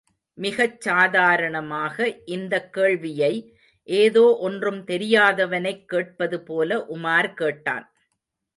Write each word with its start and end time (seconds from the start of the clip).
மிகச் 0.37 0.81
சாதாரணமாக 0.81 1.97
இந்தக் 2.25 2.73
கேள்வியை, 2.73 3.33
ஏதோ 3.87 4.37
ஒன்றும் 4.39 4.81
தெரியாதவனைக் 4.85 5.85
கேட்பது 5.85 6.41
போல 6.41 6.85
உமார் 6.89 7.33
கேட்டான். 7.33 7.87